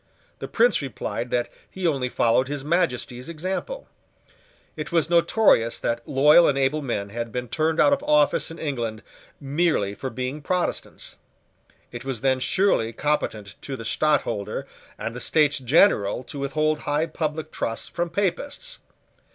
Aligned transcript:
The 0.39 0.47
Prince 0.47 0.81
replied 0.81 1.29
that 1.29 1.47
he 1.69 1.85
only 1.85 2.09
followed 2.09 2.47
his 2.47 2.63
Majesty's 2.65 3.29
example. 3.29 3.87
It 4.75 4.91
was 4.91 5.11
notorious 5.11 5.79
that 5.79 6.01
loyal 6.07 6.47
and 6.47 6.57
able 6.57 6.81
men 6.81 7.09
had 7.09 7.31
been 7.31 7.47
turned 7.47 7.79
out 7.79 7.93
of 7.93 8.01
office 8.01 8.49
in 8.49 8.57
England 8.57 9.03
merely 9.39 9.93
for 9.93 10.09
being 10.09 10.41
Protestants. 10.41 11.17
It 11.91 12.03
was 12.03 12.21
then 12.21 12.39
surely 12.39 12.93
competent 12.93 13.53
to 13.61 13.75
the 13.77 13.85
Stadtholder 13.85 14.65
and 14.97 15.15
the 15.15 15.21
States 15.21 15.59
General 15.59 16.23
to 16.23 16.39
withhold 16.39 16.79
high 16.79 17.05
public 17.05 17.51
trusts 17.51 17.87
from 17.87 18.09
Papists. 18.09 18.79